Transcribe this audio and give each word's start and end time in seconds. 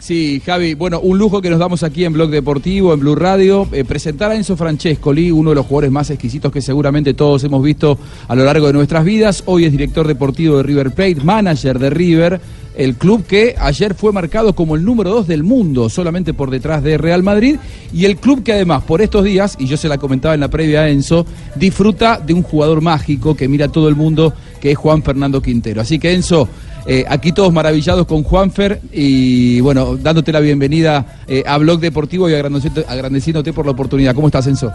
Sí, 0.00 0.40
Javi, 0.44 0.72
bueno, 0.72 0.98
un 1.00 1.18
lujo 1.18 1.42
que 1.42 1.50
nos 1.50 1.58
damos 1.58 1.82
aquí 1.82 2.06
en 2.06 2.14
Blog 2.14 2.30
Deportivo, 2.30 2.94
en 2.94 3.00
Blue 3.00 3.14
Radio, 3.14 3.68
eh, 3.70 3.84
presentar 3.84 4.30
a 4.30 4.34
Enzo 4.34 4.56
Francescoli, 4.56 5.30
uno 5.30 5.50
de 5.50 5.56
los 5.56 5.66
jugadores 5.66 5.90
más 5.90 6.08
exquisitos 6.08 6.50
que 6.50 6.62
seguramente 6.62 7.12
todos 7.12 7.44
hemos 7.44 7.62
visto 7.62 7.98
a 8.26 8.34
lo 8.34 8.42
largo 8.42 8.66
de 8.66 8.72
nuestras 8.72 9.04
vidas. 9.04 9.42
Hoy 9.44 9.66
es 9.66 9.72
director 9.72 10.08
deportivo 10.08 10.56
de 10.56 10.62
River 10.62 10.92
Plate, 10.92 11.16
manager 11.16 11.78
de 11.78 11.90
River, 11.90 12.40
el 12.76 12.94
club 12.94 13.26
que 13.26 13.54
ayer 13.58 13.94
fue 13.94 14.10
marcado 14.10 14.54
como 14.54 14.74
el 14.74 14.86
número 14.86 15.10
dos 15.10 15.26
del 15.26 15.42
mundo, 15.42 15.90
solamente 15.90 16.32
por 16.32 16.50
detrás 16.50 16.82
de 16.82 16.96
Real 16.96 17.22
Madrid, 17.22 17.56
y 17.92 18.06
el 18.06 18.16
club 18.16 18.42
que 18.42 18.54
además 18.54 18.82
por 18.84 19.02
estos 19.02 19.22
días, 19.22 19.56
y 19.58 19.66
yo 19.66 19.76
se 19.76 19.88
la 19.88 19.98
comentaba 19.98 20.32
en 20.32 20.40
la 20.40 20.48
previa 20.48 20.80
a 20.80 20.88
Enzo, 20.88 21.26
disfruta 21.56 22.18
de 22.18 22.32
un 22.32 22.42
jugador 22.42 22.80
mágico 22.80 23.36
que 23.36 23.48
mira 23.48 23.66
a 23.66 23.72
todo 23.72 23.86
el 23.90 23.96
mundo, 23.96 24.32
que 24.62 24.70
es 24.70 24.78
Juan 24.78 25.02
Fernando 25.02 25.42
Quintero. 25.42 25.82
Así 25.82 25.98
que 25.98 26.14
Enzo, 26.14 26.48
eh, 26.86 27.04
aquí 27.08 27.32
todos 27.32 27.52
maravillados 27.52 28.06
con 28.06 28.22
Juanfer 28.22 28.80
y 28.92 29.60
bueno, 29.60 29.96
dándote 29.96 30.32
la 30.32 30.40
bienvenida 30.40 31.20
eh, 31.28 31.42
a 31.46 31.58
Blog 31.58 31.80
Deportivo 31.80 32.28
y 32.30 32.34
agradeciéndote, 32.34 33.52
por 33.52 33.66
la 33.66 33.72
oportunidad. 33.72 34.14
¿Cómo 34.14 34.28
estás, 34.28 34.46
Enzo? 34.46 34.72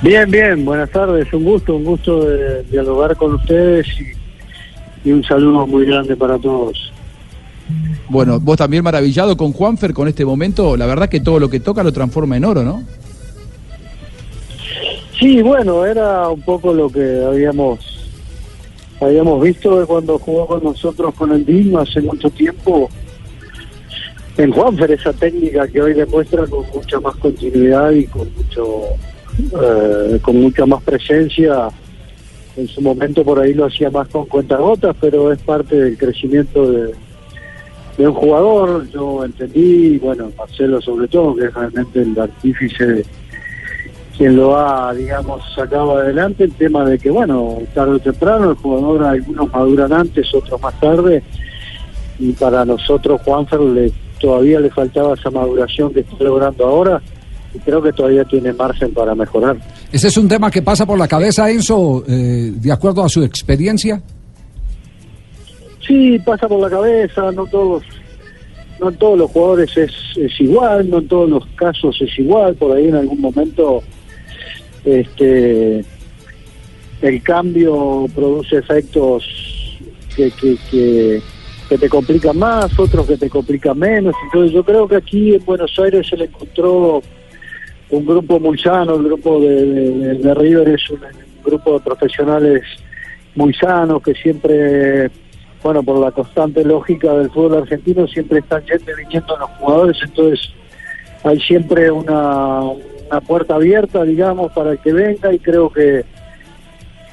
Bien, 0.00 0.30
bien, 0.30 0.64
buenas 0.64 0.90
tardes, 0.90 1.32
un 1.32 1.44
gusto, 1.44 1.74
un 1.74 1.84
gusto 1.84 2.24
de 2.24 2.62
dialogar 2.64 3.16
con 3.16 3.34
ustedes 3.34 3.86
y, 5.04 5.10
un 5.10 5.24
saludo 5.24 5.66
muy 5.66 5.86
grande 5.86 6.14
para 6.16 6.38
todos. 6.38 6.92
Bueno, 8.08 8.38
vos 8.38 8.56
también 8.58 8.84
maravillado 8.84 9.36
con 9.36 9.52
Juanfer 9.52 9.92
con 9.94 10.06
este 10.06 10.24
momento, 10.24 10.76
la 10.76 10.86
verdad 10.86 11.08
que 11.08 11.20
todo 11.20 11.40
lo 11.40 11.48
que 11.48 11.60
toca 11.60 11.82
lo 11.82 11.92
transforma 11.92 12.36
en 12.36 12.44
oro, 12.44 12.62
¿no? 12.62 12.82
Sí, 15.18 15.42
bueno, 15.42 15.84
era 15.84 16.28
un 16.28 16.42
poco 16.42 16.72
lo 16.72 16.88
que 16.90 17.24
habíamos 17.26 17.87
habíamos 19.00 19.42
visto 19.42 19.86
cuando 19.86 20.18
jugó 20.18 20.46
con 20.46 20.64
nosotros 20.64 21.14
con 21.14 21.32
el 21.32 21.44
Digno 21.44 21.80
hace 21.80 22.00
mucho 22.00 22.30
tiempo. 22.30 22.88
En 24.36 24.52
Juanfer 24.52 24.92
esa 24.92 25.12
técnica 25.12 25.66
que 25.66 25.82
hoy 25.82 25.94
demuestra 25.94 26.46
con 26.46 26.64
mucha 26.72 27.00
más 27.00 27.16
continuidad 27.16 27.90
y 27.90 28.06
con 28.06 28.28
mucho 28.34 28.82
eh, 29.38 30.18
con 30.22 30.40
mucha 30.40 30.66
más 30.66 30.82
presencia. 30.82 31.68
En 32.56 32.66
su 32.66 32.80
momento 32.80 33.24
por 33.24 33.38
ahí 33.38 33.54
lo 33.54 33.66
hacía 33.66 33.90
más 33.90 34.08
con 34.08 34.26
cuentagotas 34.26 34.96
pero 35.00 35.32
es 35.32 35.38
parte 35.40 35.76
del 35.76 35.96
crecimiento 35.96 36.70
de, 36.70 36.92
un 37.98 38.14
jugador 38.14 38.88
yo 38.90 39.24
entendí 39.24 39.98
bueno 39.98 40.30
Marcelo 40.36 40.80
sobre 40.80 41.06
todo 41.08 41.36
que 41.36 41.46
es 41.46 41.54
realmente 41.54 42.02
el 42.02 42.18
artífice 42.18 43.04
quien 44.18 44.34
lo 44.34 44.58
ha, 44.58 44.92
digamos, 44.92 45.40
sacado 45.54 45.96
adelante, 45.96 46.42
el 46.42 46.52
tema 46.52 46.84
de 46.84 46.98
que, 46.98 47.08
bueno, 47.08 47.58
tarde 47.72 47.92
o 47.92 47.98
temprano 48.00 48.50
el 48.50 48.56
jugador, 48.56 49.04
algunos 49.04 49.52
maduran 49.52 49.92
antes, 49.92 50.34
otros 50.34 50.60
más 50.60 50.78
tarde, 50.80 51.22
y 52.18 52.32
para 52.32 52.64
nosotros 52.64 53.20
Juanfer 53.24 53.60
le, 53.60 53.92
todavía 54.20 54.58
le 54.58 54.70
faltaba 54.70 55.14
esa 55.14 55.30
maduración 55.30 55.94
que 55.94 56.00
está 56.00 56.16
logrando 56.18 56.66
ahora, 56.66 57.00
y 57.54 57.60
creo 57.60 57.80
que 57.80 57.92
todavía 57.92 58.24
tiene 58.24 58.52
margen 58.52 58.92
para 58.92 59.14
mejorar. 59.14 59.56
¿Ese 59.92 60.08
es 60.08 60.16
un 60.16 60.26
tema 60.26 60.50
que 60.50 60.62
pasa 60.62 60.84
por 60.84 60.98
la 60.98 61.06
cabeza, 61.06 61.48
Enzo, 61.48 62.02
eh, 62.08 62.52
de 62.56 62.72
acuerdo 62.72 63.04
a 63.04 63.08
su 63.08 63.22
experiencia? 63.22 64.02
Sí, 65.86 66.18
pasa 66.18 66.48
por 66.48 66.60
la 66.60 66.68
cabeza, 66.68 67.30
no 67.30 67.46
todos 67.46 67.84
no 68.80 68.90
en 68.90 68.96
todos 68.96 69.18
los 69.18 69.30
jugadores 69.30 69.76
es, 69.76 69.92
es 70.16 70.40
igual, 70.40 70.88
no 70.88 70.98
en 70.98 71.08
todos 71.08 71.30
los 71.30 71.46
casos 71.56 71.96
es 72.00 72.16
igual, 72.18 72.54
por 72.54 72.76
ahí 72.76 72.88
en 72.88 72.94
algún 72.94 73.20
momento 73.20 73.82
este 74.84 75.84
el 77.00 77.22
cambio 77.22 78.06
produce 78.14 78.56
efectos 78.56 79.24
que, 80.16 80.32
que, 80.70 81.22
te 81.76 81.88
complican 81.88 82.38
más, 82.38 82.76
otros 82.78 83.06
que 83.06 83.16
te 83.16 83.30
complican 83.30 83.78
menos. 83.78 84.14
Entonces 84.24 84.52
yo 84.52 84.64
creo 84.64 84.88
que 84.88 84.96
aquí 84.96 85.34
en 85.34 85.44
Buenos 85.44 85.78
Aires 85.78 86.08
se 86.08 86.16
le 86.16 86.24
encontró 86.24 87.02
un 87.90 88.04
grupo 88.04 88.40
muy 88.40 88.58
sano, 88.58 88.96
el 88.96 89.04
grupo 89.04 89.40
de, 89.40 90.14
de, 90.14 90.34
River 90.34 90.68
es 90.70 90.90
un, 90.90 91.00
grupo 91.44 91.74
de 91.74 91.80
profesionales 91.80 92.62
muy 93.34 93.54
sanos 93.54 94.02
que 94.02 94.14
siempre, 94.14 95.10
bueno, 95.62 95.82
por 95.82 95.98
la 95.98 96.10
constante 96.10 96.64
lógica 96.64 97.12
del 97.14 97.30
fútbol 97.30 97.62
argentino, 97.62 98.06
siempre 98.08 98.40
están 98.40 98.62
yendo 98.64 98.92
y 98.92 99.04
viniendo 99.04 99.36
los 99.38 99.50
jugadores, 99.50 99.96
entonces 100.02 100.52
hay 101.24 101.38
siempre 101.40 101.90
una, 101.90 102.60
una 103.10 103.20
puerta 103.20 103.54
abierta, 103.54 104.04
digamos, 104.04 104.52
para 104.52 104.72
el 104.72 104.78
que 104.78 104.92
venga 104.92 105.32
y 105.32 105.38
creo 105.38 105.70
que 105.70 106.04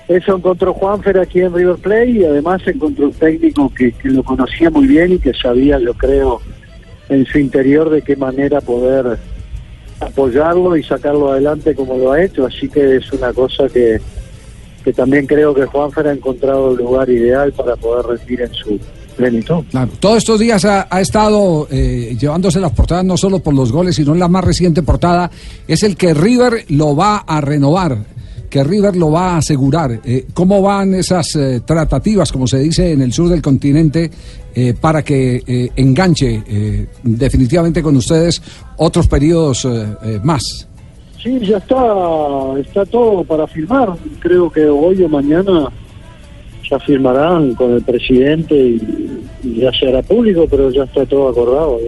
eso 0.08 0.36
encontró 0.36 0.74
Juanfer 0.74 1.18
aquí 1.18 1.42
en 1.42 1.54
River 1.54 1.78
Plate 1.78 2.10
y 2.12 2.26
además 2.26 2.62
encontró 2.66 3.06
un 3.06 3.14
técnico 3.14 3.72
que, 3.74 3.94
lo 4.04 4.24
conocía 4.24 4.70
muy 4.70 4.86
bien 4.86 5.14
y 5.14 5.20
que 5.20 5.34
sabía, 5.34 5.80
yo 5.80 5.94
creo, 5.96 6.42
en 7.10 7.26
su 7.26 7.40
interior 7.40 7.90
de 7.90 8.02
qué 8.02 8.16
manera 8.16 8.62
poder 8.62 9.18
apoyarlo 10.00 10.76
y 10.78 10.84
sacarlo 10.84 11.32
adelante 11.32 11.74
como 11.74 11.98
lo 11.98 12.12
ha 12.12 12.22
hecho, 12.22 12.46
así 12.46 12.70
que 12.70 12.98
es 12.98 13.12
una 13.14 13.34
cosa 13.34 13.68
que, 13.68 14.00
que 14.84 14.94
también 14.94 15.26
creo 15.26 15.56
que 15.56 15.66
Juanfer 15.66 16.08
ha 16.08 16.14
encontrado 16.14 16.72
el 16.72 16.78
lugar 16.78 17.10
ideal 17.10 17.52
para 17.54 17.76
poder 17.76 18.06
rendir 18.06 18.42
en 18.42 18.54
su, 18.54 18.80
Claro, 19.16 19.92
todos 20.00 20.18
estos 20.18 20.40
días 20.40 20.66
ha, 20.66 21.02
estado 21.02 21.68
eh, 21.72 22.16
llevándose 22.20 22.60
las 22.60 22.72
portadas 22.72 23.06
no 23.06 23.16
solo 23.16 23.40
por 23.40 23.54
los 23.54 23.72
goles, 23.72 23.96
sino 23.96 24.14
en 24.14 24.20
la 24.20 24.28
más 24.28 24.44
reciente 24.44 24.84
portada, 24.84 25.32
es 25.68 25.84
el 25.84 25.96
que 25.96 26.14
River 26.14 26.66
lo 26.70 26.96
va 26.96 27.18
a 27.18 27.40
renovar, 27.40 27.98
que 28.50 28.64
River 28.64 28.96
lo 28.96 29.12
va 29.12 29.32
a 29.32 29.38
asegurar. 29.38 30.02
Eh, 30.04 30.26
¿Cómo 30.34 30.62
van 30.62 30.96
esas 30.96 31.36
eh, 31.36 31.62
tratativas, 31.66 32.32
como 32.32 32.46
se 32.46 32.60
dice 32.60 32.92
en 32.92 33.02
el 33.02 33.14
sur 33.14 33.30
del 33.30 33.42
continente, 33.42 34.12
para 34.80 35.04
que 35.04 35.70
enganche 35.76 36.42
definitivamente 37.04 37.84
con 37.84 37.98
ustedes 37.98 38.42
otros 38.78 39.06
periodos 39.06 39.68
más? 40.24 40.66
Sí, 41.22 41.40
ya 41.40 41.58
está, 41.58 41.76
está 42.58 42.86
todo 42.86 43.26
para 43.26 43.48
firmar. 43.48 43.98
Creo 44.20 44.50
que 44.50 44.66
hoy 44.66 45.04
o 45.04 45.10
mañana 45.10 45.70
ya 46.70 46.80
firmarán 46.80 47.56
con 47.56 47.74
el 47.74 47.82
presidente 47.82 48.56
y, 48.56 49.05
ya 49.54 49.72
se 49.72 49.88
hará 49.88 50.02
público, 50.02 50.48
pero 50.50 50.70
ya 50.72 50.84
está 50.84 51.06
todo 51.06 51.30
acordado. 51.30 51.80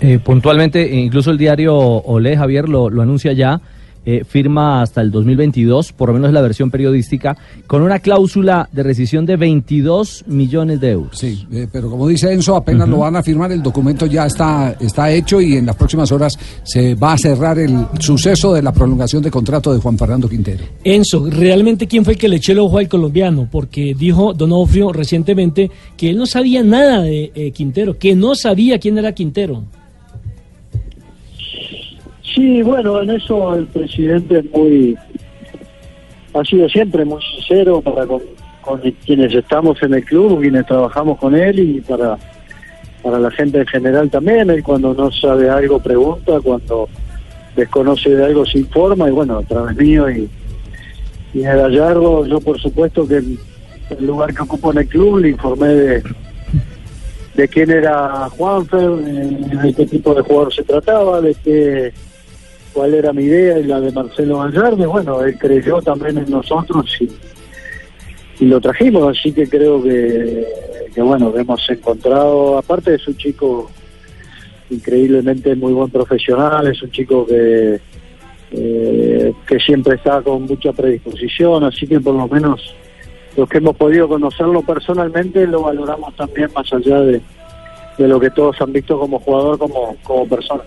Eh, 0.00 0.18
puntualmente, 0.18 0.94
incluso 0.96 1.30
el 1.30 1.38
diario 1.38 1.76
Olé, 1.76 2.36
Javier, 2.36 2.68
lo, 2.68 2.90
lo 2.90 3.02
anuncia 3.02 3.32
ya, 3.32 3.60
eh, 4.04 4.24
firma 4.24 4.82
hasta 4.82 5.00
el 5.00 5.10
2022, 5.10 5.92
por 5.92 6.08
lo 6.08 6.14
menos 6.14 6.32
la 6.32 6.40
versión 6.40 6.70
periodística, 6.70 7.36
con 7.66 7.82
una 7.82 7.98
cláusula 7.98 8.68
de 8.72 8.82
rescisión 8.82 9.26
de 9.26 9.36
22 9.36 10.24
millones 10.26 10.80
de 10.80 10.90
euros. 10.90 11.18
Sí, 11.18 11.46
eh, 11.52 11.68
pero 11.70 11.90
como 11.90 12.08
dice 12.08 12.32
Enzo, 12.32 12.56
apenas 12.56 12.88
lo 12.88 12.98
van 12.98 13.16
a 13.16 13.22
firmar, 13.22 13.52
el 13.52 13.62
documento 13.62 14.06
ya 14.06 14.26
está, 14.26 14.76
está 14.80 15.10
hecho 15.10 15.40
y 15.40 15.56
en 15.56 15.66
las 15.66 15.76
próximas 15.76 16.10
horas 16.12 16.38
se 16.64 16.94
va 16.94 17.12
a 17.12 17.18
cerrar 17.18 17.58
el 17.58 17.86
suceso 17.98 18.52
de 18.52 18.62
la 18.62 18.72
prolongación 18.72 19.22
de 19.22 19.30
contrato 19.30 19.72
de 19.72 19.80
Juan 19.80 19.98
Fernando 19.98 20.28
Quintero. 20.28 20.64
Enzo, 20.84 21.28
¿realmente 21.30 21.86
quién 21.86 22.04
fue 22.04 22.14
el 22.14 22.18
que 22.18 22.28
le 22.28 22.36
echó 22.36 22.52
el 22.52 22.58
ojo 22.60 22.78
al 22.78 22.88
colombiano? 22.88 23.48
Porque 23.50 23.94
dijo 23.98 24.32
Donofrio 24.34 24.92
recientemente 24.92 25.70
que 25.96 26.10
él 26.10 26.16
no 26.16 26.26
sabía 26.26 26.62
nada 26.62 27.02
de 27.02 27.32
eh, 27.34 27.52
Quintero, 27.52 27.98
que 27.98 28.14
no 28.14 28.34
sabía 28.34 28.78
quién 28.78 28.98
era 28.98 29.12
Quintero. 29.12 29.64
Sí, 32.22 32.62
bueno, 32.62 33.02
en 33.02 33.10
eso 33.10 33.54
el 33.54 33.66
presidente 33.66 34.38
es 34.38 34.50
muy, 34.52 34.96
ha 36.34 36.44
sido 36.44 36.68
siempre 36.68 37.04
muy 37.04 37.20
sincero 37.22 37.80
para 37.80 38.06
con, 38.06 38.20
quienes 39.04 39.34
estamos 39.34 39.82
en 39.82 39.94
el 39.94 40.04
club, 40.04 40.40
quienes 40.40 40.64
trabajamos 40.66 41.18
con 41.18 41.34
él 41.34 41.58
y 41.58 41.80
para, 41.80 42.16
para 43.02 43.18
la 43.18 43.30
gente 43.32 43.58
en 43.58 43.66
general 43.66 44.08
también. 44.08 44.50
Él 44.50 44.62
cuando 44.62 44.94
no 44.94 45.10
sabe 45.10 45.50
algo 45.50 45.80
pregunta, 45.80 46.40
cuando 46.40 46.88
desconoce 47.56 48.10
de 48.10 48.24
algo 48.24 48.46
se 48.46 48.58
informa 48.58 49.08
y 49.08 49.10
bueno, 49.10 49.38
a 49.38 49.42
través 49.42 49.76
mío 49.76 50.08
y, 50.08 50.30
y 51.34 51.38
de 51.38 51.44
Gallardo, 51.44 52.24
yo 52.24 52.40
por 52.40 52.60
supuesto 52.60 53.06
que 53.06 53.16
el, 53.16 53.38
lugar 54.00 54.32
que 54.32 54.42
ocupo 54.42 54.70
en 54.72 54.78
el 54.78 54.88
club 54.88 55.18
le 55.18 55.30
informé 55.30 55.68
de, 55.68 56.02
de 57.34 57.48
quién 57.48 57.70
era 57.70 58.30
Juanfer, 58.30 58.90
de 58.90 59.74
qué 59.74 59.86
tipo 59.86 60.14
de 60.14 60.22
jugador 60.22 60.54
se 60.54 60.62
trataba, 60.62 61.20
de 61.20 61.34
qué 61.44 61.92
cuál 62.72 62.94
era 62.94 63.12
mi 63.12 63.24
idea 63.24 63.58
y 63.58 63.64
la 63.64 63.80
de 63.80 63.92
Marcelo 63.92 64.38
Gallardo, 64.38 64.90
bueno, 64.90 65.22
él 65.22 65.38
creyó 65.38 65.80
también 65.82 66.18
en 66.18 66.30
nosotros 66.30 66.86
y, 67.00 67.10
lo 68.44 68.60
trajimos, 68.60 69.16
así 69.16 69.32
que 69.32 69.48
creo 69.48 69.80
que, 69.80 70.44
bueno, 70.96 71.32
hemos 71.36 71.70
encontrado, 71.70 72.58
aparte 72.58 72.96
es 72.96 73.06
un 73.06 73.16
chico 73.16 73.70
increíblemente 74.68 75.54
muy 75.54 75.72
buen 75.72 75.90
profesional, 75.90 76.66
es 76.66 76.82
un 76.82 76.90
chico 76.90 77.24
que, 77.24 77.78
eh, 78.50 79.32
que 79.46 79.60
siempre 79.60 79.94
está 79.94 80.22
con 80.22 80.42
mucha 80.42 80.72
predisposición, 80.72 81.62
así 81.62 81.86
que 81.86 82.00
por 82.00 82.14
lo 82.14 82.26
menos 82.26 82.74
los 83.36 83.48
que 83.48 83.58
hemos 83.58 83.76
podido 83.76 84.08
conocerlo 84.08 84.62
personalmente 84.62 85.46
lo 85.46 85.62
valoramos 85.62 86.12
también 86.16 86.50
más 86.52 86.72
allá 86.72 87.00
de, 87.00 87.20
de 87.96 88.08
lo 88.08 88.18
que 88.18 88.30
todos 88.30 88.60
han 88.60 88.72
visto 88.72 88.98
como 88.98 89.20
jugador, 89.20 89.56
como, 89.58 89.96
como 90.02 90.26
persona. 90.26 90.64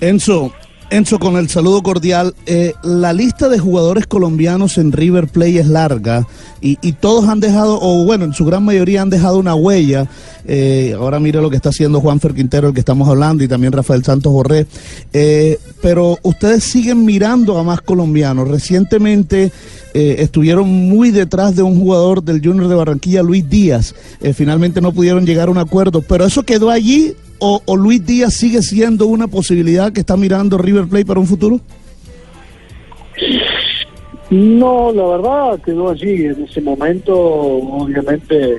Enzo, 0.00 0.52
Enzo, 0.90 1.20
con 1.20 1.36
el 1.36 1.48
saludo 1.48 1.82
cordial, 1.82 2.34
eh, 2.46 2.72
la 2.82 3.12
lista 3.12 3.48
de 3.48 3.60
jugadores 3.60 4.08
colombianos 4.08 4.76
en 4.76 4.90
River 4.90 5.28
Plate 5.28 5.60
es 5.60 5.68
larga 5.68 6.26
y, 6.60 6.76
todos 6.94 7.28
han 7.28 7.38
dejado, 7.38 7.78
o 7.80 8.04
bueno, 8.04 8.24
en 8.24 8.34
su 8.34 8.44
gran 8.44 8.64
mayoría 8.64 9.00
han 9.00 9.08
dejado 9.08 9.38
una 9.38 9.54
huella. 9.54 10.08
Eh, 10.46 10.94
ahora 10.98 11.20
mire 11.20 11.40
lo 11.40 11.48
que 11.48 11.56
está 11.56 11.68
haciendo 11.68 12.00
Juan 12.00 12.18
Quintero, 12.18 12.68
el 12.68 12.74
que 12.74 12.80
estamos 12.80 13.08
hablando, 13.08 13.44
y 13.44 13.48
también 13.48 13.72
Rafael 13.72 14.04
Santos 14.04 14.32
Borré. 14.32 14.66
Eh, 15.12 15.58
pero 15.80 16.18
ustedes 16.22 16.64
siguen 16.64 17.04
mirando 17.04 17.56
a 17.56 17.62
más 17.62 17.80
colombianos. 17.80 18.48
Recientemente 18.48 19.52
estuvieron 19.94 20.68
muy 20.68 21.10
detrás 21.10 21.56
de 21.56 21.62
un 21.62 21.80
jugador 21.80 22.22
del 22.22 22.44
Junior 22.44 22.68
de 22.68 22.74
Barranquilla, 22.74 23.22
Luis 23.22 23.48
Díaz. 23.48 23.94
finalmente 24.34 24.80
no 24.80 24.92
pudieron 24.92 25.24
llegar 25.24 25.48
a 25.48 25.50
un 25.50 25.58
acuerdo, 25.58 26.02
pero 26.02 26.24
eso 26.26 26.42
quedó 26.42 26.70
allí 26.70 27.14
o, 27.40 27.76
Luis 27.76 28.04
Díaz 28.04 28.34
sigue 28.34 28.62
siendo 28.62 29.06
una 29.06 29.26
posibilidad 29.26 29.92
que 29.92 30.00
está 30.00 30.16
mirando 30.16 30.58
River 30.58 30.86
Plate 30.86 31.06
para 31.06 31.20
un 31.20 31.26
futuro? 31.26 31.60
No, 34.30 34.92
la 34.92 35.06
verdad 35.06 35.60
quedó 35.64 35.90
allí. 35.90 36.26
En 36.26 36.44
ese 36.44 36.60
momento, 36.60 37.16
obviamente, 37.16 38.58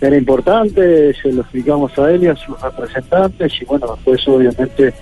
era 0.00 0.16
importante, 0.16 1.14
se 1.14 1.32
lo 1.32 1.42
explicamos 1.42 1.96
a 1.98 2.10
él 2.10 2.24
y 2.24 2.26
a 2.28 2.36
sus 2.36 2.60
representantes, 2.60 3.52
y 3.60 3.64
bueno, 3.64 3.86
después, 3.94 4.26
obviamente, 4.28 4.94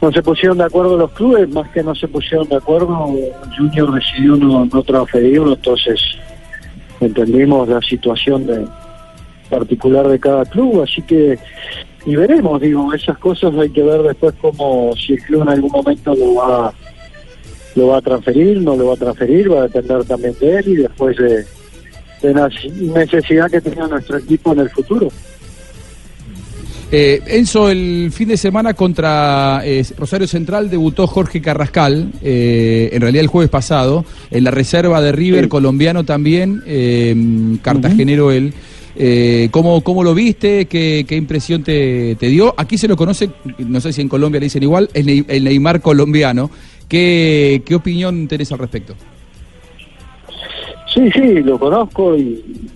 no 0.00 0.12
se 0.12 0.22
pusieron 0.22 0.58
de 0.58 0.64
acuerdo 0.64 0.96
los 0.96 1.10
clubes, 1.12 1.48
más 1.48 1.68
que 1.70 1.82
no 1.82 1.94
se 1.94 2.08
pusieron 2.08 2.48
de 2.48 2.56
acuerdo, 2.56 3.10
Junior 3.56 3.94
decidió 3.94 4.36
no, 4.36 4.66
no 4.66 4.82
transferirlo, 4.82 5.54
entonces 5.54 6.00
entendimos 7.00 7.68
la 7.68 7.80
situación 7.80 8.46
de 8.46 8.64
particular 9.46 10.08
de 10.08 10.18
cada 10.18 10.44
club, 10.44 10.82
así 10.82 11.02
que 11.02 11.38
y 12.06 12.14
veremos, 12.14 12.60
digo, 12.60 12.94
esas 12.94 13.18
cosas 13.18 13.52
hay 13.56 13.70
que 13.70 13.82
ver 13.82 14.00
después 14.02 14.32
como 14.40 14.94
si 14.94 15.14
el 15.14 15.22
club 15.22 15.42
en 15.42 15.48
algún 15.48 15.72
momento 15.72 16.14
lo 16.14 16.36
va 16.36 16.72
lo 17.74 17.88
va 17.88 17.98
a 17.98 18.00
transferir, 18.00 18.60
no 18.62 18.74
lo 18.74 18.86
va 18.86 18.94
a 18.94 18.96
transferir, 18.96 19.52
va 19.52 19.60
a 19.60 19.68
depender 19.68 20.04
también 20.04 20.34
de 20.40 20.56
él 20.56 20.68
y 20.68 20.76
después 20.76 21.16
de, 21.16 21.44
la 22.32 22.48
necesidad 22.72 23.50
que 23.50 23.60
tenga 23.60 23.86
nuestro 23.86 24.16
equipo 24.18 24.52
en 24.52 24.60
el 24.60 24.70
futuro. 24.70 25.08
Eh, 26.90 27.20
Enzo, 27.26 27.68
el 27.68 28.10
fin 28.12 28.28
de 28.28 28.36
semana 28.36 28.74
contra 28.74 29.60
eh, 29.64 29.84
Rosario 29.98 30.26
Central 30.26 30.70
debutó 30.70 31.06
Jorge 31.06 31.42
Carrascal, 31.42 32.12
eh, 32.22 32.90
en 32.92 33.02
realidad 33.02 33.22
el 33.22 33.28
jueves 33.28 33.50
pasado, 33.50 34.04
en 34.30 34.44
la 34.44 34.52
reserva 34.52 35.02
de 35.02 35.12
River, 35.12 35.48
colombiano 35.48 36.04
también, 36.04 36.62
eh, 36.66 37.14
cartagenero 37.60 38.30
él. 38.30 38.54
Eh, 38.98 39.48
¿cómo, 39.50 39.82
¿Cómo 39.82 40.02
lo 40.02 40.14
viste? 40.14 40.64
¿Qué, 40.66 41.04
qué 41.06 41.16
impresión 41.16 41.62
te, 41.62 42.16
te, 42.16 42.28
dio? 42.28 42.54
Aquí 42.56 42.78
se 42.78 42.88
lo 42.88 42.96
conoce, 42.96 43.28
no 43.58 43.78
sé 43.80 43.92
si 43.92 44.00
en 44.00 44.08
Colombia 44.08 44.40
le 44.40 44.46
dicen 44.46 44.62
igual, 44.62 44.88
el, 44.94 45.44
Neymar 45.44 45.82
colombiano. 45.82 46.50
¿Qué, 46.88 47.62
¿Qué 47.66 47.74
opinión 47.74 48.26
tenés 48.26 48.52
al 48.52 48.58
respecto? 48.58 48.94
Sí, 50.94 51.10
sí, 51.12 51.42
lo 51.42 51.58
conozco 51.58 52.16
y, 52.16 52.70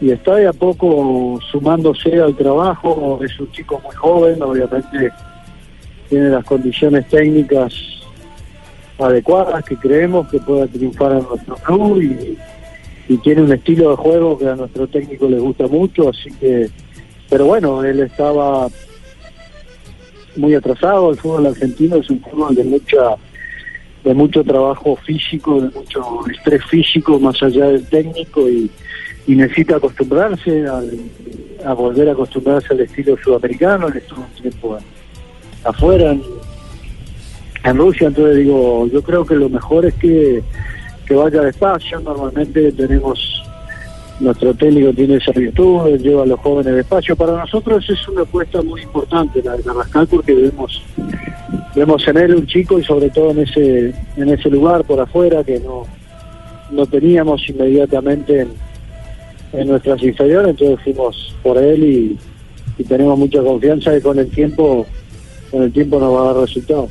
y 0.00 0.10
está 0.10 0.34
de 0.34 0.48
a 0.48 0.52
poco 0.52 1.38
sumándose 1.52 2.20
al 2.20 2.34
trabajo. 2.34 3.20
Es 3.24 3.38
un 3.38 3.50
chico 3.52 3.80
muy 3.84 3.94
joven, 3.94 4.42
obviamente 4.42 5.12
tiene 6.08 6.30
las 6.30 6.44
condiciones 6.44 7.08
técnicas 7.08 7.72
adecuadas 8.98 9.64
que 9.64 9.76
creemos 9.76 10.28
que 10.28 10.38
pueda 10.40 10.66
triunfar 10.66 11.12
en 11.12 11.22
nuestro 11.28 11.54
club 11.56 12.02
y 12.02 12.36
y 13.08 13.16
tiene 13.18 13.42
un 13.42 13.52
estilo 13.52 13.90
de 13.90 13.96
juego 13.96 14.38
que 14.38 14.48
a 14.48 14.56
nuestro 14.56 14.86
técnico 14.86 15.28
le 15.28 15.38
gusta 15.38 15.66
mucho, 15.66 16.08
así 16.08 16.30
que, 16.40 16.68
pero 17.28 17.46
bueno, 17.46 17.82
él 17.84 18.00
estaba 18.00 18.68
muy 20.36 20.54
atrasado, 20.54 21.10
el 21.10 21.18
fútbol 21.18 21.46
argentino 21.46 21.96
es 21.96 22.08
un 22.10 22.20
fútbol 22.20 22.54
de 22.54 22.64
mucha 22.64 23.16
de 24.04 24.14
mucho 24.14 24.42
trabajo 24.42 24.96
físico, 24.96 25.60
de 25.60 25.70
mucho 25.70 26.26
estrés 26.28 26.64
físico 26.64 27.20
más 27.20 27.40
allá 27.40 27.66
del 27.66 27.86
técnico 27.86 28.48
y, 28.48 28.70
necesita 29.28 29.76
acostumbrarse 29.76 30.66
a 31.64 31.72
volver 31.74 32.08
a 32.08 32.12
acostumbrarse 32.12 32.72
al 32.72 32.80
estilo 32.80 33.16
sudamericano, 33.22 33.86
él 33.86 33.98
estuvo 33.98 34.20
un 34.20 34.42
tiempo 34.42 34.76
afuera 35.64 36.16
en 37.64 37.76
Rusia, 37.78 38.08
entonces 38.08 38.38
digo, 38.38 38.88
yo 38.88 39.02
creo 39.02 39.24
que 39.24 39.36
lo 39.36 39.48
mejor 39.48 39.86
es 39.86 39.94
que 39.94 40.42
que 41.06 41.14
vaya 41.14 41.42
despacio. 41.42 42.00
Normalmente 42.00 42.72
tenemos, 42.72 43.42
nuestro 44.20 44.54
técnico 44.54 44.92
tiene 44.92 45.16
esa 45.16 45.32
virtud, 45.32 45.96
lleva 45.98 46.22
a 46.22 46.26
los 46.26 46.40
jóvenes 46.40 46.74
despacio. 46.74 47.16
Para 47.16 47.38
nosotros 47.38 47.84
es 47.88 48.08
una 48.08 48.22
apuesta 48.22 48.62
muy 48.62 48.82
importante 48.82 49.42
la 49.42 49.56
de 49.56 49.62
Carrascal 49.62 50.06
porque 50.06 50.34
vemos, 50.34 50.82
vemos 51.74 52.06
en 52.08 52.16
él 52.16 52.34
un 52.36 52.46
chico 52.46 52.78
y 52.78 52.84
sobre 52.84 53.10
todo 53.10 53.30
en 53.30 53.40
ese, 53.40 53.94
en 54.16 54.28
ese 54.28 54.48
lugar 54.50 54.84
por 54.84 55.00
afuera 55.00 55.42
que 55.44 55.60
no, 55.60 55.84
no 56.70 56.86
teníamos 56.86 57.48
inmediatamente 57.48 58.40
en, 58.40 58.48
en 59.52 59.68
nuestras 59.68 60.02
inferiores, 60.02 60.50
entonces 60.50 60.80
fuimos 60.82 61.34
por 61.42 61.58
él 61.58 61.84
y, 61.84 62.18
y 62.78 62.84
tenemos 62.84 63.18
mucha 63.18 63.42
confianza 63.42 63.92
que 63.92 64.00
con 64.00 64.18
el 64.18 64.30
tiempo, 64.30 64.86
con 65.50 65.62
el 65.62 65.72
tiempo 65.72 66.00
nos 66.00 66.14
va 66.14 66.22
a 66.22 66.32
dar 66.32 66.42
resultados. 66.42 66.90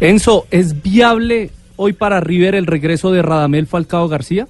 Enzo, 0.00 0.46
¿es 0.50 0.82
viable 0.82 1.50
hoy 1.76 1.92
para 1.92 2.20
River 2.20 2.54
el 2.54 2.66
regreso 2.66 3.12
de 3.12 3.22
Radamel 3.22 3.66
Falcao 3.66 4.08
García? 4.08 4.46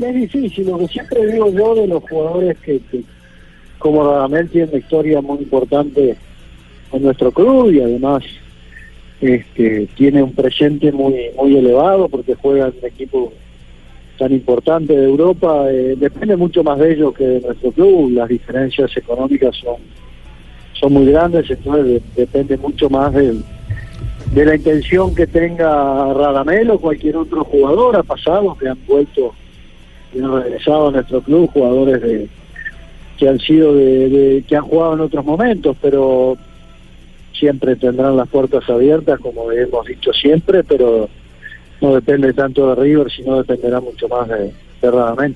Es 0.00 0.14
difícil, 0.14 0.66
lo 0.66 0.78
que 0.78 0.88
siempre 0.88 1.26
digo 1.26 1.50
yo 1.50 1.74
de 1.74 1.86
los 1.88 2.02
jugadores 2.04 2.56
que, 2.58 2.80
como 3.78 4.04
Radamel 4.04 4.48
tiene 4.48 4.68
una 4.68 4.78
historia 4.78 5.20
muy 5.20 5.38
importante 5.38 6.16
en 6.92 7.02
nuestro 7.02 7.32
club 7.32 7.72
y 7.72 7.80
además 7.80 8.22
este, 9.20 9.88
tiene 9.96 10.22
un 10.22 10.32
presente 10.32 10.92
muy 10.92 11.16
muy 11.36 11.56
elevado 11.56 12.08
porque 12.08 12.36
juega 12.36 12.68
en 12.68 12.74
un 12.78 12.86
equipo 12.86 13.32
tan 14.18 14.32
importante 14.32 14.96
de 14.96 15.04
Europa, 15.04 15.70
eh, 15.70 15.94
depende 15.96 16.36
mucho 16.36 16.62
más 16.64 16.78
de 16.78 16.92
ellos 16.92 17.14
que 17.14 17.24
de 17.24 17.40
nuestro 17.40 17.70
club, 17.70 18.10
las 18.12 18.28
diferencias 18.28 18.96
económicas 18.96 19.56
son, 19.56 19.76
son 20.72 20.92
muy 20.92 21.06
grandes, 21.06 21.48
entonces 21.48 22.02
depende 22.16 22.56
mucho 22.56 22.90
más 22.90 23.12
del 23.14 23.44
de 24.32 24.44
la 24.44 24.56
intención 24.56 25.14
que 25.14 25.26
tenga 25.26 26.12
Radamel 26.12 26.70
o 26.70 26.78
cualquier 26.78 27.16
otro 27.16 27.44
jugador. 27.44 27.96
Ha 27.96 28.02
pasado 28.02 28.56
que 28.56 28.68
han 28.68 28.78
vuelto 28.86 29.34
y 30.14 30.20
han 30.20 30.42
regresado 30.42 30.88
a 30.88 30.92
nuestro 30.92 31.20
club 31.22 31.50
jugadores 31.52 32.02
de 32.02 32.28
que 33.18 33.28
han 33.28 33.38
sido 33.40 33.74
de, 33.74 34.44
que 34.46 34.56
han 34.56 34.62
jugado 34.62 34.94
en 34.94 35.00
otros 35.00 35.24
momentos, 35.24 35.76
pero 35.82 36.36
siempre 37.36 37.74
tendrán 37.76 38.16
las 38.16 38.28
puertas 38.28 38.68
abiertas, 38.70 39.18
como 39.20 39.50
hemos 39.50 39.86
dicho 39.86 40.12
siempre, 40.12 40.62
pero 40.62 41.08
no 41.80 41.94
depende 41.94 42.32
tanto 42.32 42.68
de 42.68 42.82
River, 42.82 43.10
sino 43.10 43.38
dependerá 43.38 43.80
mucho 43.80 44.08
más 44.08 44.28
de, 44.28 44.52
Radamel. 44.80 45.34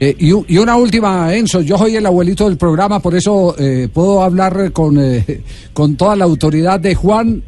Eh, 0.00 0.14
y, 0.18 0.58
una 0.58 0.76
última, 0.76 1.34
Enzo, 1.34 1.60
yo 1.60 1.78
soy 1.78 1.96
el 1.96 2.06
abuelito 2.06 2.48
del 2.48 2.56
programa, 2.56 3.00
por 3.00 3.14
eso 3.14 3.54
eh, 3.58 3.88
puedo 3.92 4.22
hablar 4.22 4.72
con, 4.72 4.98
eh, 4.98 5.42
con 5.72 5.96
toda 5.96 6.16
la 6.16 6.24
autoridad 6.24 6.78
de 6.80 6.94
Juan 6.94 7.42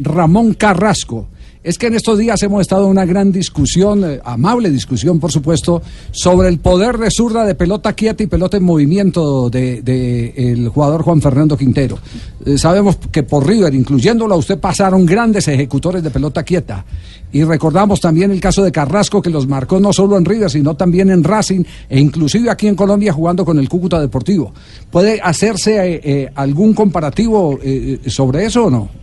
Ramón 0.00 0.54
Carrasco. 0.54 1.28
Es 1.62 1.76
que 1.76 1.88
en 1.88 1.94
estos 1.94 2.18
días 2.18 2.42
hemos 2.42 2.62
estado 2.62 2.84
en 2.84 2.90
una 2.92 3.04
gran 3.04 3.32
discusión, 3.32 4.02
eh, 4.02 4.18
amable 4.24 4.70
discusión, 4.70 5.20
por 5.20 5.30
supuesto, 5.30 5.82
sobre 6.10 6.48
el 6.48 6.58
poder 6.58 6.96
de 6.96 7.10
zurda 7.10 7.44
de 7.44 7.54
pelota 7.54 7.92
quieta 7.92 8.22
y 8.22 8.28
pelota 8.28 8.56
en 8.56 8.64
movimiento 8.64 9.50
del 9.50 9.84
de, 9.84 10.52
el 10.52 10.70
jugador 10.70 11.02
Juan 11.02 11.20
Fernando 11.20 11.58
Quintero. 11.58 11.98
Eh, 12.46 12.56
sabemos 12.56 12.96
que 13.12 13.24
por 13.24 13.46
River, 13.46 13.74
incluyéndolo 13.74 14.34
a 14.34 14.38
usted, 14.38 14.58
pasaron 14.58 15.04
grandes 15.04 15.48
ejecutores 15.48 16.02
de 16.02 16.08
pelota 16.08 16.44
quieta. 16.44 16.86
Y 17.30 17.44
recordamos 17.44 18.00
también 18.00 18.30
el 18.30 18.40
caso 18.40 18.64
de 18.64 18.72
Carrasco, 18.72 19.20
que 19.20 19.28
los 19.28 19.46
marcó 19.46 19.78
no 19.80 19.92
solo 19.92 20.16
en 20.16 20.24
River, 20.24 20.50
sino 20.50 20.76
también 20.76 21.10
en 21.10 21.22
Racing 21.22 21.64
e 21.90 22.00
inclusive 22.00 22.48
aquí 22.48 22.68
en 22.68 22.74
Colombia 22.74 23.12
jugando 23.12 23.44
con 23.44 23.58
el 23.58 23.68
Cúcuta 23.68 24.00
Deportivo. 24.00 24.54
¿Puede 24.90 25.20
hacerse 25.20 26.00
eh, 26.02 26.32
algún 26.34 26.72
comparativo 26.72 27.58
sobre 28.06 28.46
eso 28.46 28.64
o 28.64 28.70
no? 28.70 28.99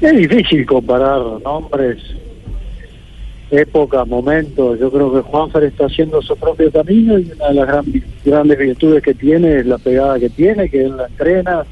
Es 0.00 0.16
difícil 0.16 0.64
comparar 0.66 1.20
nombres, 1.44 1.98
épocas, 3.50 4.06
momentos. 4.06 4.78
Yo 4.78 4.90
creo 4.90 5.12
que 5.12 5.20
Juanfer 5.22 5.64
está 5.64 5.86
haciendo 5.86 6.22
su 6.22 6.36
propio 6.36 6.70
camino 6.70 7.18
y 7.18 7.30
una 7.32 7.48
de 7.48 7.54
las 7.54 7.84
grandes 8.24 8.58
virtudes 8.58 9.02
que 9.02 9.14
tiene 9.14 9.58
es 9.58 9.66
la 9.66 9.78
pegada 9.78 10.18
que 10.18 10.30
tiene, 10.30 10.68
que 10.68 10.82
él 10.82 10.96
la 10.96 11.06
entrena. 11.06 11.64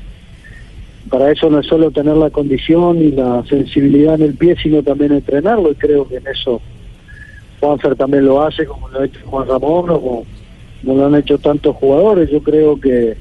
Para 1.11 1.31
eso 1.31 1.49
no 1.49 1.61
es 1.61 1.67
solo 1.67 1.91
tener 1.91 2.17
la 2.17 2.31
condición 2.31 2.99
y 3.01 3.13
la 3.13 3.45
sensibilidad 3.49 4.17
en 4.17 4.23
el 4.23 4.35
pie, 4.35 4.57
sino 4.61 4.83
también 4.83 5.13
entrenarlo. 5.13 5.71
Y 5.71 5.77
creo 5.77 6.09
que 6.09 6.17
en 6.17 6.27
eso 6.27 6.61
Juanfer 7.61 7.95
también 7.95 8.27
lo 8.27 8.43
hace, 8.43 8.67
como 8.67 8.89
lo 8.89 9.01
ha 9.01 9.07
hecho 9.07 9.21
Juan 9.25 9.49
Ramón 9.49 9.87
como, 9.87 10.27
lo 10.83 11.07
han 11.07 11.15
hecho 11.15 11.39
tantos 11.39 11.77
jugadores. 11.77 12.31
Yo 12.31 12.43
creo 12.43 12.81
que 12.81 13.17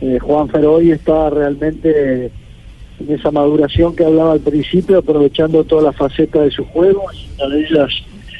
eh, 0.00 0.18
Juanfer 0.20 0.66
hoy 0.66 0.90
está 0.90 1.30
realmente 1.30 2.30
en 3.00 3.14
esa 3.14 3.30
maduración 3.30 3.94
que 3.94 4.04
hablaba 4.04 4.32
al 4.32 4.40
principio, 4.40 4.98
aprovechando 4.98 5.64
todas 5.64 5.84
las 5.84 5.96
facetas 5.96 6.44
de 6.44 6.50
su 6.50 6.64
juego, 6.64 7.04
y 7.12 7.42
una 7.42 7.54
de 7.54 7.60
ellas 7.60 7.90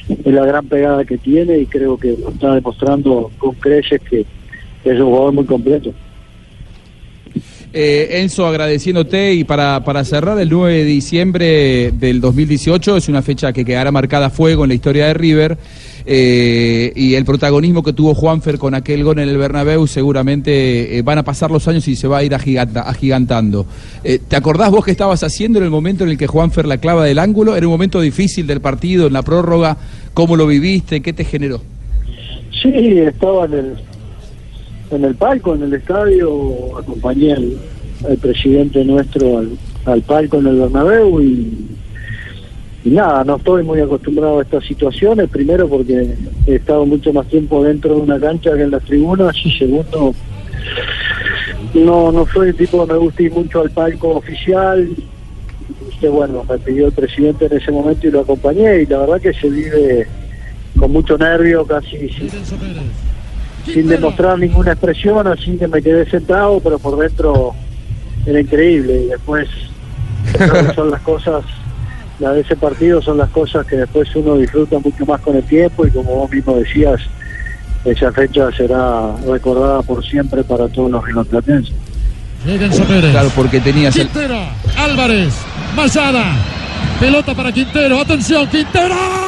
es 0.09 0.33
la 0.33 0.47
gran 0.47 0.67
pegada 0.67 1.05
que 1.05 1.19
tiene 1.19 1.59
y 1.59 1.67
creo 1.67 1.97
que 1.99 2.17
lo 2.17 2.31
está 2.31 2.55
demostrando 2.55 3.31
con 3.39 3.55
creces 3.55 4.01
que 4.09 4.25
es 4.85 5.01
un 5.01 5.07
jugador 5.07 5.33
muy 5.33 5.45
completo. 5.45 5.93
Eh, 7.78 8.23
Enzo, 8.23 8.47
agradeciéndote 8.47 9.35
y 9.35 9.45
para, 9.45 9.85
para 9.85 10.02
cerrar 10.02 10.38
el 10.40 10.49
9 10.49 10.78
de 10.78 10.85
diciembre 10.87 11.90
del 11.92 12.23
2018, 12.23 12.97
es 12.97 13.09
una 13.11 13.21
fecha 13.21 13.52
que 13.52 13.66
quedará 13.66 13.92
marcada 13.92 14.28
a 14.28 14.30
fuego 14.30 14.64
en 14.64 14.68
la 14.68 14.75
historia 14.75 15.06
de 15.09 15.12
River. 15.12 15.59
eh, 16.06 16.90
y 16.97 17.16
el 17.16 17.26
protagonismo 17.26 17.83
que 17.83 17.92
tuvo 17.92 18.14
Juanfer 18.14 18.56
con 18.56 18.75
aquel 18.75 19.04
gol 19.04 19.18
en 19.18 19.28
el 19.28 19.37
Bernabéu 19.37 19.87
seguramente 19.87 20.97
eh, 20.97 21.02
van 21.02 21.18
a 21.18 21.23
pasar 21.25 21.50
los 21.50 21.68
años 21.68 21.87
y 21.88 21.97
se 21.97 22.09
va 22.09 22.18
a 22.18 22.25
ir 22.25 22.33
agiganta- 22.33 22.88
agigantando. 22.88 23.66
Eh, 24.04 24.21
¿Te 24.26 24.37
acordás 24.37 24.71
vos 24.71 24.83
qué 24.83 24.92
estabas 24.92 25.23
haciendo 25.23 25.59
en 25.59 25.64
el 25.66 25.71
momento 25.71 26.04
en 26.04 26.11
el 26.11 26.16
que 26.16 26.26
Juanfer 26.28 26.64
la 26.64 26.78
clava 26.78 27.04
del 27.04 27.18
ángulo? 27.18 27.56
Era 27.56 27.66
un 27.66 27.73
momento 27.73 28.00
difícil 28.00 28.47
del 28.47 28.61
partido, 28.62 29.09
en 29.09 29.12
la 29.12 29.23
prórroga. 29.23 29.76
¿Cómo 30.14 30.37
lo 30.37 30.47
viviste? 30.47 31.02
¿Qué 31.02 31.12
te 31.12 31.25
generó? 31.25 31.61
Sí, 32.62 32.71
estaba 33.00 33.45
en 33.45 33.52
el, 33.52 33.76
en 34.90 35.05
el 35.05 35.14
palco, 35.14 35.55
en 35.55 35.62
el 35.62 35.75
estadio, 35.75 36.78
acompañé 36.78 37.33
al, 37.33 37.59
presidente 38.21 38.85
nuestro 38.85 39.38
al, 39.38 39.50
al 39.87 40.02
palco 40.02 40.38
en 40.38 40.47
el 40.47 40.57
Bernabéu 40.57 41.21
y, 41.21 41.66
y 42.85 42.90
nada, 42.90 43.25
no 43.25 43.37
estoy 43.37 43.64
muy 43.64 43.81
acostumbrado 43.81 44.38
a 44.38 44.43
estas 44.43 44.64
situaciones, 44.64 45.28
primero 45.28 45.69
porque 45.69 46.14
he 46.47 46.55
estado 46.55 46.87
mucho 46.87 47.12
más 47.12 47.26
tiempo 47.26 47.64
dentro 47.64 47.95
de 47.97 48.00
una 48.02 48.21
cancha 48.21 48.55
que 48.55 48.62
en 48.62 48.71
las 48.71 48.85
tribunas 48.85 49.35
y 49.45 49.50
segundo, 49.59 50.14
no, 51.75 52.12
no 52.12 52.26
soy 52.33 52.50
el 52.50 52.55
tipo 52.55 52.87
que 52.87 52.93
me 52.93 52.99
gusta 52.99 53.23
ir 53.23 53.33
mucho 53.33 53.62
al 53.62 53.71
palco 53.71 54.11
oficial 54.11 54.88
que 56.00 56.09
bueno, 56.09 56.45
me 56.49 56.59
pidió 56.59 56.87
el 56.87 56.93
presidente 56.93 57.47
en 57.47 57.55
ese 57.55 57.71
momento 57.71 58.07
y 58.07 58.11
lo 58.11 58.21
acompañé 58.21 58.83
y 58.83 58.87
la 58.87 58.99
verdad 58.99 59.21
que 59.21 59.33
se 59.33 59.49
vive 59.49 60.07
con 60.78 60.93
mucho 60.93 61.16
nervio, 61.16 61.64
casi 61.64 62.11
sin 63.73 63.88
demostrar 63.88 64.38
ninguna 64.38 64.73
expresión, 64.73 65.26
así 65.26 65.56
que 65.56 65.68
me 65.68 65.82
quedé 65.82 66.08
sentado, 66.08 66.61
pero 66.61 66.78
por 66.78 66.99
dentro 66.99 67.54
era 68.25 68.40
increíble 68.40 69.02
y 69.02 69.06
después 69.06 69.49
son 70.75 70.90
las 70.90 71.00
cosas, 71.02 71.44
la 72.18 72.32
de 72.32 72.40
ese 72.40 72.56
partido 72.56 73.02
son 73.02 73.18
las 73.18 73.30
cosas 73.30 73.66
que 73.66 73.76
después 73.76 74.08
uno 74.16 74.37
disfruta 74.37 74.78
mucho 74.78 75.04
más 75.06 75.20
con 75.20 75.37
el 75.37 75.44
tiempo 75.44 75.87
y 75.87 75.90
como 75.90 76.14
vos 76.14 76.30
mismo 76.30 76.56
decías, 76.56 77.00
esa 77.85 78.11
fecha 78.12 78.50
será 78.52 79.14
recordada 79.26 79.82
por 79.82 80.04
siempre 80.04 80.42
para 80.42 80.68
todos 80.68 80.90
los 80.90 81.26
Pérez. 82.87 83.11
Claro, 83.11 83.30
porque 83.35 83.61
tenías 83.61 83.96
el, 83.96 84.08
Quintero, 84.08 84.38
Álvarez, 84.76 85.35
Mayada. 85.75 86.25
Pelota 87.00 87.35
para 87.35 87.52
Quintero. 87.52 88.00
Atención, 88.00 88.46
Quintero. 88.49 89.25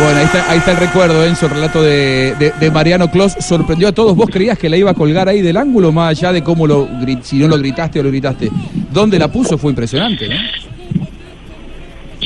Bueno, 0.00 0.18
ahí 0.18 0.24
está, 0.24 0.50
ahí 0.50 0.58
está 0.58 0.72
el 0.72 0.78
recuerdo, 0.78 1.24
Enzo, 1.24 1.46
el 1.46 1.52
relato 1.52 1.80
de, 1.80 2.70
Mariano 2.72 3.10
Clos. 3.10 3.32
Sorprendió 3.38 3.88
a 3.88 3.92
todos. 3.92 4.16
¿Vos 4.16 4.28
creías 4.28 4.58
que 4.58 4.68
la 4.68 4.76
iba 4.76 4.90
a 4.90 4.94
colgar 4.94 5.28
ahí 5.28 5.40
del 5.40 5.56
ángulo, 5.56 5.92
más 5.92 6.10
allá 6.10 6.32
de 6.32 6.42
cómo 6.42 6.66
lo 6.66 6.88
si 7.22 7.38
no 7.38 7.46
lo 7.46 7.56
gritaste 7.56 8.00
o 8.00 8.02
lo 8.02 8.10
gritaste? 8.10 8.50
¿Dónde 8.92 9.20
la 9.20 9.28
puso? 9.28 9.56
Fue 9.56 9.70
impresionante, 9.70 10.28
¿no? 10.28 10.34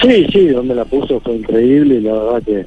Sí, 0.00 0.26
sí, 0.32 0.46
donde 0.46 0.74
la 0.74 0.84
puso 0.84 1.20
fue 1.20 1.36
increíble 1.36 2.00
la 2.00 2.12
verdad 2.12 2.42
que, 2.44 2.66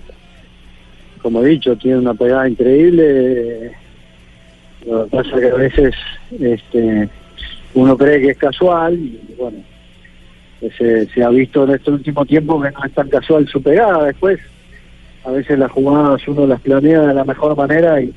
como 1.22 1.41
he 1.41 1.50
dicho, 1.50 1.75
tiene 1.77 1.98
una 1.98 2.13
pegada 2.13 2.48
increíble. 2.48 3.72
Lo 4.86 5.05
que 5.05 5.10
pasa 5.17 5.39
que 5.39 5.48
a 5.48 5.55
veces 5.55 5.96
este, 6.39 7.10
uno 7.74 7.98
cree 7.98 8.22
que 8.22 8.31
es 8.31 8.38
casual 8.38 8.96
y 8.96 9.20
bueno, 9.38 9.58
se, 10.77 11.08
se 11.08 11.24
ha 11.24 11.29
visto 11.29 11.63
en 11.63 11.72
este 11.72 11.89
último 11.89 12.24
tiempo 12.25 12.62
que 12.62 12.70
no 12.70 12.84
es 12.86 12.91
tan 12.91 13.10
casual 13.10 13.48
su 13.48 13.62
pegada. 13.63 14.05
Después, 14.05 14.39
a 15.25 15.32
veces 15.32 15.58
las 15.60 15.72
jugadas 15.72 16.22
uno 16.28 16.48
las 16.48 16.62
planea 16.62 17.01
de 17.01 17.13
la 17.13 17.24
mejor 17.24 17.56
manera 17.56 18.01
y 18.01 18.13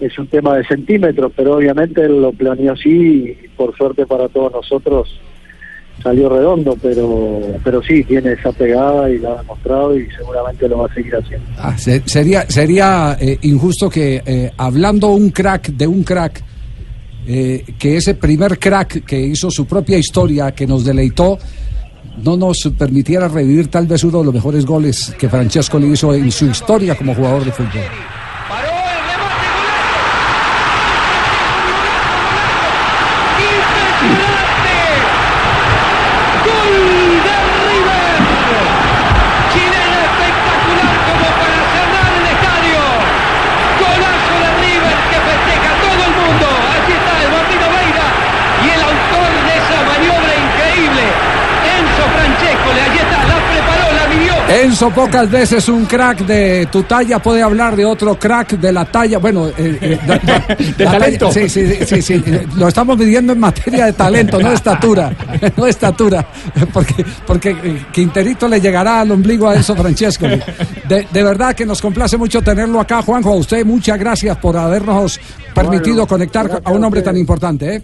es 0.00 0.18
un 0.18 0.26
tema 0.26 0.56
de 0.56 0.64
centímetros, 0.66 1.32
pero 1.36 1.56
obviamente 1.56 2.08
lo 2.08 2.32
planeó 2.32 2.72
así 2.72 3.36
y 3.42 3.48
por 3.56 3.76
suerte 3.76 4.04
para 4.06 4.28
todos 4.28 4.52
nosotros 4.52 5.20
salió 6.02 6.28
redondo, 6.28 6.76
pero 6.82 7.40
pero 7.62 7.80
sí, 7.82 8.02
tiene 8.04 8.32
esa 8.32 8.50
pegada 8.52 9.08
y 9.10 9.18
la 9.18 9.34
ha 9.34 9.36
demostrado 9.42 9.96
y 9.98 10.06
seguramente 10.10 10.68
lo 10.68 10.78
va 10.78 10.86
a 10.86 10.94
seguir 10.94 11.14
haciendo. 11.14 11.46
Ah, 11.56 11.78
se- 11.78 12.02
sería 12.06 12.42
sería 12.50 13.16
eh, 13.20 13.38
injusto 13.42 13.88
que 13.88 14.20
eh, 14.26 14.50
hablando 14.56 15.08
un 15.12 15.30
crack 15.30 15.68
de 15.68 15.86
un 15.86 16.02
crack, 16.02 16.42
eh, 17.26 17.64
que 17.78 17.96
ese 17.96 18.14
primer 18.16 18.58
crack 18.58 19.04
que 19.04 19.18
hizo 19.20 19.50
su 19.50 19.64
propia 19.66 19.96
historia, 19.96 20.50
que 20.52 20.66
nos 20.66 20.84
deleitó, 20.84 21.38
no 22.22 22.36
nos 22.36 22.70
permitiera 22.78 23.28
revivir 23.28 23.68
tal 23.68 23.86
vez 23.86 24.04
uno 24.04 24.18
de 24.18 24.24
los 24.24 24.34
mejores 24.34 24.64
goles 24.64 25.14
que 25.18 25.28
Francesco 25.28 25.78
le 25.78 25.88
hizo 25.88 26.14
en 26.14 26.30
su 26.30 26.46
historia 26.46 26.96
como 26.96 27.14
jugador 27.14 27.44
de 27.44 27.52
fútbol. 27.52 28.13
Enzo 54.62 54.90
pocas 54.90 55.28
veces 55.30 55.68
un 55.68 55.84
crack 55.84 56.20
de 56.26 56.68
tu 56.70 56.82
talla 56.84 57.18
puede 57.20 57.42
hablar 57.42 57.74
de 57.74 57.84
otro 57.84 58.16
crack 58.18 58.52
de 58.52 58.72
la 58.72 58.84
talla, 58.84 59.18
bueno, 59.18 59.48
eh, 59.48 59.52
eh, 59.58 59.98
De 60.78 60.84
la 60.84 60.92
talento. 60.92 61.28
talla- 61.30 61.48
sí, 61.48 61.66
sí, 61.66 61.84
sí, 61.84 62.02
sí, 62.02 62.24
lo 62.56 62.68
estamos 62.68 62.96
midiendo 62.96 63.32
en 63.32 63.40
materia 63.40 63.86
de 63.86 63.92
talento, 63.94 64.38
no 64.38 64.50
de 64.50 64.54
estatura, 64.54 65.12
no 65.56 65.64
de 65.64 65.70
estatura, 65.70 66.26
porque 66.72 67.04
porque 67.26 67.50
eh, 67.50 67.86
Quinterito 67.92 68.46
le 68.48 68.60
llegará 68.60 69.00
al 69.00 69.10
ombligo 69.10 69.48
a 69.48 69.56
Enzo 69.56 69.74
Francesco. 69.74 70.26
De, 70.26 71.06
de 71.10 71.22
verdad 71.22 71.54
que 71.54 71.66
nos 71.66 71.80
complace 71.82 72.16
mucho 72.16 72.40
tenerlo 72.40 72.80
acá, 72.80 73.02
Juanjo. 73.02 73.30
A 73.32 73.36
usted 73.36 73.64
muchas 73.66 73.98
gracias 73.98 74.36
por 74.38 74.56
habernos 74.56 75.18
permitido 75.54 75.96
Bueno, 75.96 76.06
conectar 76.06 76.60
a 76.64 76.70
un 76.70 76.82
a 76.84 76.86
hombre 76.86 77.02
tan 77.02 77.16
importante. 77.16 77.74
¿eh? 77.76 77.82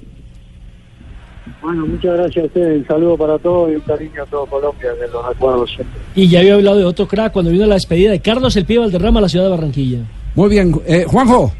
Bueno, 1.63 1.87
muchas 1.87 2.17
gracias 2.17 2.45
a 2.45 2.47
ustedes, 2.47 2.79
un 2.79 2.87
saludo 2.87 3.19
para 3.19 3.39
todos 3.39 3.71
y 3.71 3.75
un 3.75 3.81
cariño 3.83 4.23
a 4.23 4.27
todo 4.27 4.47
Colombia, 4.47 4.91
que 4.99 5.13
los 5.13 5.27
recuerdo 5.27 5.67
siempre. 5.67 6.01
Y 6.15 6.29
ya 6.29 6.41
había 6.41 6.55
hablado 6.55 6.79
de 6.79 6.85
otro 6.85 7.07
crack 7.07 7.33
cuando 7.33 7.51
vino 7.51 7.67
la 7.67 7.75
despedida 7.75 8.13
de 8.13 8.21
Carlos 8.21 8.57
El 8.57 8.65
Pío 8.65 8.81
Valderrama 8.81 9.19
a 9.19 9.23
la 9.23 9.29
ciudad 9.29 9.45
de 9.45 9.51
Barranquilla. 9.51 9.99
Muy 10.35 10.49
bien, 10.49 10.81
eh, 10.87 11.05
Juanjo. 11.07 11.53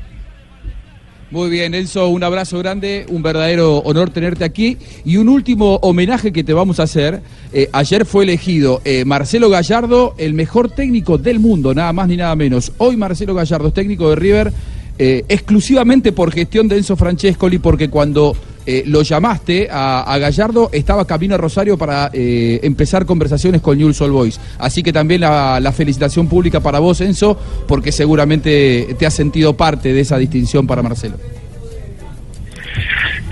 Muy 1.31 1.49
bien, 1.49 1.75
Enzo, 1.75 2.09
un 2.09 2.25
abrazo 2.25 2.59
grande, 2.59 3.07
un 3.09 3.23
verdadero 3.23 3.79
honor 3.79 4.11
tenerte 4.11 4.45
aquí. 4.45 4.79
Y 5.05 5.17
un 5.17 5.29
último 5.29 5.77
homenaje 5.77 6.33
que 6.33 6.43
te 6.43 6.53
vamos 6.53 6.81
a 6.81 6.85
hacer. 6.85 7.21
Eh, 7.53 7.69
ayer 7.73 8.05
fue 8.05 8.25
elegido 8.25 8.81
eh, 8.85 9.05
Marcelo 9.05 9.49
Gallardo, 9.49 10.15
el 10.19 10.35
mejor 10.35 10.71
técnico 10.71 11.19
del 11.19 11.39
mundo, 11.39 11.73
nada 11.73 11.93
más 11.93 12.09
ni 12.09 12.17
nada 12.17 12.35
menos. 12.35 12.73
Hoy 12.79 12.97
Marcelo 12.97 13.35
Gallardo 13.35 13.69
es 13.69 13.75
técnico 13.75 14.11
de 14.11 14.17
River 14.17 14.53
eh, 14.99 15.25
exclusivamente 15.29 16.13
por 16.13 16.33
gestión 16.33 16.69
de 16.69 16.79
Enzo 16.79 16.97
Francescoli, 16.97 17.59
porque 17.59 17.89
cuando 17.89 18.35
eh, 18.67 18.85
lo 18.87 19.03
llamaste 19.03 19.69
a, 19.71 20.17
Gallardo 20.19 20.69
estaba 20.73 21.07
camino 21.07 21.35
a 21.35 21.39
Rosario 21.39 21.79
para 21.79 22.11
eh, 22.13 22.61
empezar 22.63 23.07
conversaciones 23.07 23.63
con 23.63 23.79
Newell's 23.79 24.01
Old 24.01 24.13
Boys. 24.13 24.41
Así 24.59 24.83
que 24.83 24.93
también 24.93 25.23
la, 25.23 25.73
felicitación 25.75 26.29
pública 26.29 26.61
para 26.61 26.79
vos, 26.79 27.01
Enzo, 27.01 27.39
porque 27.67 27.91
seguramente 27.91 28.95
te 28.99 29.07
has 29.07 29.15
sentido 29.15 29.57
parte 29.57 29.93
de 29.93 30.01
esa 30.01 30.19
distinción 30.19 30.67
para 30.67 30.83
Marcelo. 30.83 31.17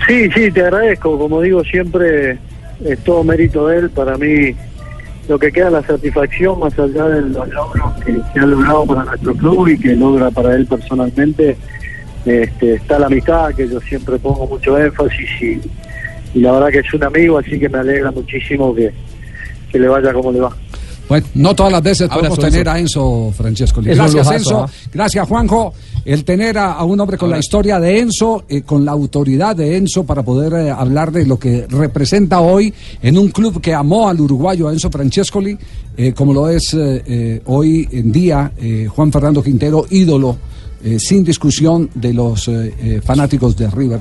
Sí, 0.07 0.29
sí, 0.31 0.51
te 0.51 0.61
agradezco. 0.61 1.17
Como 1.19 1.41
digo 1.41 1.63
siempre, 1.63 2.39
es 2.83 2.99
todo 3.03 3.23
mérito 3.23 3.67
de 3.67 3.79
él. 3.79 3.89
Para 3.91 4.17
mí, 4.17 4.55
lo 5.27 5.37
que 5.37 5.51
queda 5.51 5.69
la 5.69 5.83
satisfacción, 5.83 6.59
más 6.59 6.77
allá 6.79 7.05
de 7.05 7.21
los 7.21 7.47
logros 7.49 7.93
que, 8.03 8.17
que 8.33 8.39
ha 8.39 8.45
logrado 8.45 8.85
para 8.87 9.03
nuestro 9.03 9.35
club 9.35 9.67
y 9.67 9.77
que 9.77 9.95
logra 9.95 10.31
para 10.31 10.55
él 10.55 10.65
personalmente, 10.65 11.55
este, 12.25 12.75
está 12.75 12.99
la 12.99 13.07
amistad, 13.07 13.53
que 13.55 13.67
yo 13.67 13.79
siempre 13.81 14.17
pongo 14.19 14.47
mucho 14.47 14.77
énfasis 14.77 15.29
y, 15.41 15.59
y 16.37 16.41
la 16.41 16.51
verdad 16.53 16.69
que 16.69 16.79
es 16.79 16.93
un 16.93 17.03
amigo, 17.03 17.37
así 17.37 17.59
que 17.59 17.69
me 17.69 17.79
alegra 17.79 18.11
muchísimo 18.11 18.73
que, 18.75 18.91
que 19.71 19.79
le 19.79 19.87
vaya 19.87 20.13
como 20.13 20.31
le 20.31 20.39
va. 20.41 20.55
Bueno, 21.07 21.25
no 21.33 21.55
todas 21.55 21.71
las 21.71 21.81
veces 21.81 22.07
podemos 22.07 22.37
Abrazo, 22.37 22.51
tener 22.51 22.67
Enzo. 22.67 22.71
a 22.71 22.79
Enzo 22.79 23.33
Francesco. 23.35 23.81
Gracias, 23.83 24.13
lujazo, 24.13 24.33
Enzo. 24.35 24.59
¿ah? 24.59 24.69
Gracias, 24.93 25.27
Juanjo. 25.27 25.73
El 26.05 26.23
tener 26.23 26.55
a, 26.59 26.73
a 26.73 26.83
un 26.83 26.99
hombre 26.99 27.17
con 27.17 27.31
la 27.31 27.39
historia 27.39 27.79
de 27.79 27.99
Enzo, 27.99 28.43
eh, 28.47 28.61
con 28.61 28.85
la 28.85 28.91
autoridad 28.91 29.55
de 29.55 29.75
Enzo 29.75 30.03
para 30.05 30.21
poder 30.21 30.53
eh, 30.53 30.69
hablar 30.69 31.11
de 31.11 31.25
lo 31.25 31.39
que 31.39 31.65
representa 31.67 32.41
hoy 32.41 32.71
en 33.01 33.17
un 33.17 33.29
club 33.29 33.59
que 33.59 33.73
amó 33.73 34.07
al 34.07 34.21
uruguayo, 34.21 34.67
a 34.67 34.71
Enzo 34.71 34.91
Francescoli, 34.91 35.57
eh, 35.97 36.13
como 36.13 36.31
lo 36.31 36.47
es 36.47 36.75
eh, 36.75 37.03
eh, 37.07 37.41
hoy 37.45 37.87
en 37.91 38.11
día 38.11 38.51
eh, 38.59 38.87
Juan 38.87 39.11
Fernando 39.11 39.41
Quintero, 39.41 39.87
ídolo, 39.89 40.37
sin 40.99 41.23
discusión, 41.23 41.89
de 41.93 42.13
los 42.13 42.47
eh, 42.47 42.73
eh, 42.79 43.01
fanáticos 43.03 43.55
de 43.57 43.69
River. 43.69 43.97